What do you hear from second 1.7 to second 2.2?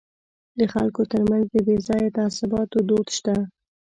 ځایه